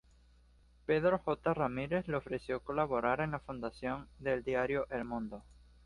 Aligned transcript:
Pedro 0.87 1.19
J. 1.19 1.53
Ramírez 1.53 2.07
le 2.07 2.17
ofreció 2.17 2.59
colaborar 2.61 3.21
en 3.21 3.29
la 3.29 3.39
fundación 3.39 4.07
del 4.17 4.43
diario 4.43 4.87
"El 4.89 5.05
Mundo". 5.05 5.43